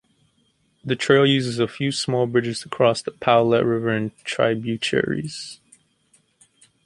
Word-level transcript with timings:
The 0.83 0.95
trail 0.95 1.27
uses 1.27 1.59
a 1.59 1.67
few 1.67 1.91
small 1.91 2.25
bridges 2.25 2.61
to 2.61 2.69
cross 2.69 3.03
the 3.03 3.11
Powlett 3.11 3.63
River 3.63 3.89
and 3.89 4.09
tributaries. 4.25 5.59